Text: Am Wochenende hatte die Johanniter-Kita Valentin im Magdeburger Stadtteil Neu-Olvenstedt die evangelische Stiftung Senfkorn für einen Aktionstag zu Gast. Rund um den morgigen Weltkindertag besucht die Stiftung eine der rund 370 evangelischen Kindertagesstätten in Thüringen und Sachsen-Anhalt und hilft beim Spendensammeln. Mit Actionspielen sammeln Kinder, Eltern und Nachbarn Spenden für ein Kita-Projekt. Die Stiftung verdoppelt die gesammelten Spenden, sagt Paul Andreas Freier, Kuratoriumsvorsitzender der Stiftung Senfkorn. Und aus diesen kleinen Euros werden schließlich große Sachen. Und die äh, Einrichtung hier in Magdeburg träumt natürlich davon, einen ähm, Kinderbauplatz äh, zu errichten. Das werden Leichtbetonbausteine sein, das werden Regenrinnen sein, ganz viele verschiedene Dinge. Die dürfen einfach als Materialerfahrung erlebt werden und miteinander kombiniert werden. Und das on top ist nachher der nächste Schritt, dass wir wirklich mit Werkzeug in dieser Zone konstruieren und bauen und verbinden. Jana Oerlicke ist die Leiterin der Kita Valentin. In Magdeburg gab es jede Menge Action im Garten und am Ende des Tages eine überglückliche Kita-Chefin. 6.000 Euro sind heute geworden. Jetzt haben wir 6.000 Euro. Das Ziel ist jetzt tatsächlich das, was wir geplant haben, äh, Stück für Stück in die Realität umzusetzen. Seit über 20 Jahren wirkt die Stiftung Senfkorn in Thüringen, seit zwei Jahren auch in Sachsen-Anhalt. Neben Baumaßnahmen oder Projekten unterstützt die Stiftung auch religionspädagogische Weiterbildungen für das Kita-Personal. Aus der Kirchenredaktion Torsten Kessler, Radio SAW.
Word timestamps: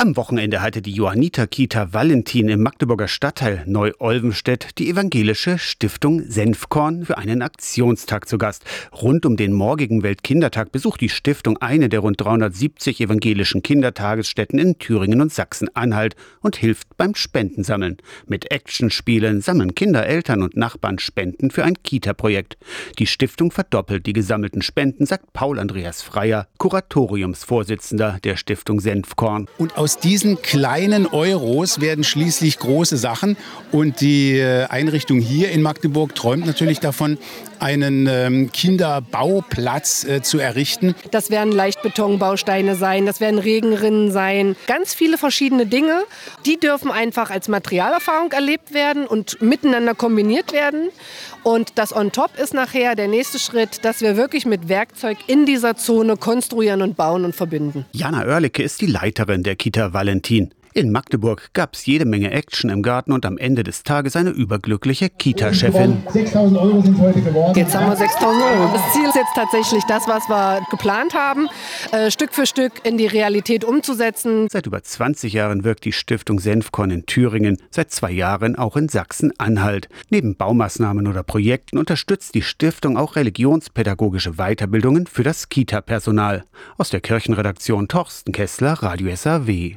Am 0.00 0.16
Wochenende 0.16 0.62
hatte 0.62 0.80
die 0.80 0.92
Johanniter-Kita 0.92 1.92
Valentin 1.92 2.48
im 2.48 2.62
Magdeburger 2.62 3.08
Stadtteil 3.08 3.64
Neu-Olvenstedt 3.66 4.78
die 4.78 4.90
evangelische 4.90 5.58
Stiftung 5.58 6.22
Senfkorn 6.22 7.04
für 7.04 7.18
einen 7.18 7.42
Aktionstag 7.42 8.28
zu 8.28 8.38
Gast. 8.38 8.62
Rund 8.92 9.26
um 9.26 9.36
den 9.36 9.52
morgigen 9.52 10.04
Weltkindertag 10.04 10.70
besucht 10.70 11.00
die 11.00 11.08
Stiftung 11.08 11.56
eine 11.56 11.88
der 11.88 11.98
rund 11.98 12.20
370 12.20 13.00
evangelischen 13.00 13.64
Kindertagesstätten 13.64 14.60
in 14.60 14.78
Thüringen 14.78 15.20
und 15.20 15.32
Sachsen-Anhalt 15.32 16.14
und 16.42 16.54
hilft 16.54 16.96
beim 16.96 17.16
Spendensammeln. 17.16 17.96
Mit 18.28 18.52
Actionspielen 18.52 19.40
sammeln 19.40 19.74
Kinder, 19.74 20.06
Eltern 20.06 20.44
und 20.44 20.56
Nachbarn 20.56 21.00
Spenden 21.00 21.50
für 21.50 21.64
ein 21.64 21.82
Kita-Projekt. 21.82 22.56
Die 23.00 23.08
Stiftung 23.08 23.50
verdoppelt 23.50 24.06
die 24.06 24.12
gesammelten 24.12 24.62
Spenden, 24.62 25.06
sagt 25.06 25.32
Paul 25.32 25.58
Andreas 25.58 26.02
Freier, 26.02 26.46
Kuratoriumsvorsitzender 26.58 28.18
der 28.22 28.36
Stiftung 28.36 28.78
Senfkorn. 28.78 29.48
Und 29.58 29.76
aus 29.76 29.87
diesen 29.96 30.42
kleinen 30.42 31.06
Euros 31.06 31.80
werden 31.80 32.04
schließlich 32.04 32.58
große 32.58 32.98
Sachen. 32.98 33.36
Und 33.72 34.00
die 34.00 34.38
äh, 34.38 34.64
Einrichtung 34.66 35.20
hier 35.20 35.50
in 35.50 35.62
Magdeburg 35.62 36.14
träumt 36.14 36.44
natürlich 36.46 36.80
davon, 36.80 37.16
einen 37.60 38.06
ähm, 38.06 38.52
Kinderbauplatz 38.52 40.04
äh, 40.04 40.22
zu 40.22 40.38
errichten. 40.38 40.94
Das 41.10 41.30
werden 41.30 41.52
Leichtbetonbausteine 41.52 42.74
sein, 42.76 43.06
das 43.06 43.20
werden 43.20 43.38
Regenrinnen 43.38 44.10
sein, 44.10 44.56
ganz 44.66 44.94
viele 44.94 45.18
verschiedene 45.18 45.66
Dinge. 45.66 46.02
Die 46.46 46.58
dürfen 46.58 46.90
einfach 46.90 47.30
als 47.30 47.48
Materialerfahrung 47.48 48.32
erlebt 48.32 48.72
werden 48.72 49.06
und 49.06 49.40
miteinander 49.42 49.94
kombiniert 49.94 50.52
werden. 50.52 50.90
Und 51.42 51.78
das 51.78 51.94
on 51.94 52.12
top 52.12 52.38
ist 52.38 52.54
nachher 52.54 52.94
der 52.94 53.08
nächste 53.08 53.38
Schritt, 53.38 53.84
dass 53.84 54.00
wir 54.00 54.16
wirklich 54.16 54.44
mit 54.44 54.68
Werkzeug 54.68 55.18
in 55.26 55.46
dieser 55.46 55.76
Zone 55.76 56.16
konstruieren 56.16 56.82
und 56.82 56.96
bauen 56.96 57.24
und 57.24 57.34
verbinden. 57.34 57.86
Jana 57.92 58.26
Oerlicke 58.26 58.62
ist 58.62 58.80
die 58.80 58.86
Leiterin 58.86 59.42
der 59.42 59.56
Kita 59.56 59.92
Valentin. 59.92 60.52
In 60.74 60.92
Magdeburg 60.92 61.50
gab 61.54 61.74
es 61.74 61.86
jede 61.86 62.04
Menge 62.04 62.30
Action 62.30 62.70
im 62.70 62.82
Garten 62.82 63.12
und 63.12 63.24
am 63.24 63.38
Ende 63.38 63.62
des 63.62 63.82
Tages 63.82 64.16
eine 64.16 64.30
überglückliche 64.30 65.08
Kita-Chefin. 65.08 66.02
6.000 66.12 66.60
Euro 66.60 66.82
sind 66.82 66.98
heute 66.98 67.20
geworden. 67.20 67.58
Jetzt 67.58 67.74
haben 67.74 67.86
wir 67.86 67.96
6.000 67.96 68.24
Euro. 68.26 68.72
Das 68.72 68.92
Ziel 68.92 69.08
ist 69.08 69.14
jetzt 69.14 69.34
tatsächlich 69.34 69.82
das, 69.88 70.06
was 70.06 70.28
wir 70.28 70.60
geplant 70.70 71.14
haben, 71.14 71.48
äh, 71.92 72.10
Stück 72.10 72.34
für 72.34 72.46
Stück 72.46 72.72
in 72.84 72.98
die 72.98 73.06
Realität 73.06 73.64
umzusetzen. 73.64 74.48
Seit 74.50 74.66
über 74.66 74.82
20 74.82 75.32
Jahren 75.32 75.64
wirkt 75.64 75.84
die 75.84 75.92
Stiftung 75.92 76.40
Senfkorn 76.40 76.90
in 76.90 77.06
Thüringen, 77.06 77.58
seit 77.70 77.90
zwei 77.90 78.10
Jahren 78.10 78.56
auch 78.56 78.76
in 78.76 78.88
Sachsen-Anhalt. 78.88 79.88
Neben 80.10 80.36
Baumaßnahmen 80.36 81.06
oder 81.06 81.22
Projekten 81.22 81.78
unterstützt 81.78 82.34
die 82.34 82.42
Stiftung 82.42 82.96
auch 82.96 83.16
religionspädagogische 83.16 84.32
Weiterbildungen 84.32 85.06
für 85.06 85.22
das 85.22 85.48
Kita-Personal. 85.48 86.44
Aus 86.76 86.90
der 86.90 87.00
Kirchenredaktion 87.00 87.88
Torsten 87.88 88.32
Kessler, 88.32 88.74
Radio 88.74 89.14
SAW. 89.14 89.76